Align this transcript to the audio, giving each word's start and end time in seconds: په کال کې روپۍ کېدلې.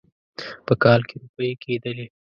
په 0.65 0.73
کال 0.83 1.01
کې 1.07 1.15
روپۍ 1.21 1.51
کېدلې. 1.63 2.07